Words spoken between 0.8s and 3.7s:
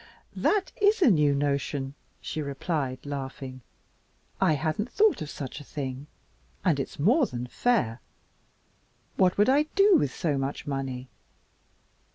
IS a new notion," she replied, laughing.